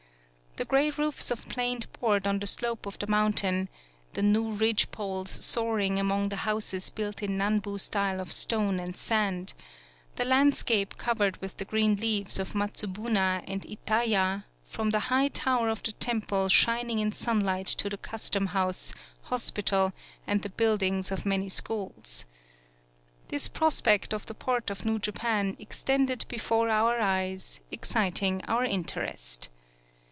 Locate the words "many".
21.25-21.47